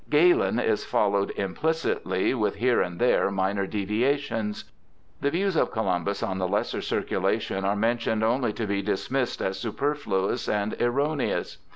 [0.09, 4.63] Galen is followed implicitly, with here and there minor deviations.
[5.21, 9.43] The views of Columbus on the lesser circulation are men tioned only to be dismissed
[9.43, 11.57] as superfluous and erro neous.